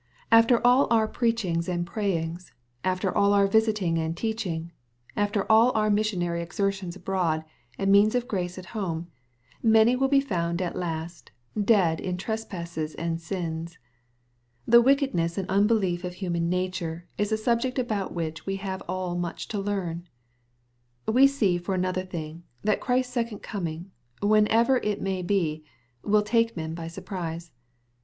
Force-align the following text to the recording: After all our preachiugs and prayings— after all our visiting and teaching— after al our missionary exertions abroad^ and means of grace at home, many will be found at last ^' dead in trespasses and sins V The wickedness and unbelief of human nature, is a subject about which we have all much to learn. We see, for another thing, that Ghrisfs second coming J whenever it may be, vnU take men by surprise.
After 0.31 0.59
all 0.65 0.87
our 0.89 1.07
preachiugs 1.07 1.67
and 1.69 1.85
prayings— 1.85 2.53
after 2.83 3.15
all 3.15 3.33
our 3.35 3.45
visiting 3.45 3.99
and 3.99 4.17
teaching— 4.17 4.71
after 5.15 5.45
al 5.47 5.71
our 5.75 5.91
missionary 5.91 6.41
exertions 6.41 6.97
abroad^ 6.97 7.45
and 7.77 7.91
means 7.91 8.15
of 8.15 8.27
grace 8.27 8.57
at 8.57 8.73
home, 8.73 9.09
many 9.61 9.95
will 9.95 10.07
be 10.07 10.19
found 10.19 10.59
at 10.59 10.75
last 10.75 11.29
^' 11.57 11.63
dead 11.67 11.99
in 11.99 12.17
trespasses 12.17 12.95
and 12.95 13.21
sins 13.21 13.73
V 13.73 13.77
The 14.71 14.81
wickedness 14.81 15.37
and 15.37 15.47
unbelief 15.49 16.03
of 16.03 16.15
human 16.15 16.49
nature, 16.49 17.05
is 17.19 17.31
a 17.31 17.37
subject 17.37 17.77
about 17.77 18.11
which 18.11 18.43
we 18.47 18.55
have 18.55 18.81
all 18.89 19.15
much 19.15 19.49
to 19.49 19.59
learn. 19.59 20.09
We 21.07 21.27
see, 21.27 21.59
for 21.59 21.75
another 21.75 22.05
thing, 22.07 22.41
that 22.63 22.81
Ghrisfs 22.81 23.05
second 23.05 23.43
coming 23.43 23.91
J 24.21 24.27
whenever 24.29 24.77
it 24.77 24.99
may 24.99 25.21
be, 25.21 25.63
vnU 26.03 26.25
take 26.25 26.57
men 26.57 26.73
by 26.73 26.87
surprise. 26.87 27.51